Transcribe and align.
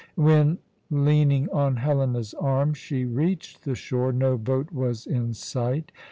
When, 0.15 0.57
leaning 0.89 1.47
on 1.51 1.75
Helena's 1.75 2.33
arm, 2.33 2.73
she 2.73 3.05
reached 3.05 3.65
the 3.65 3.75
shore, 3.75 4.11
no 4.11 4.35
boat 4.35 4.71
was 4.71 5.05
in 5.05 5.35
sight. 5.35 5.91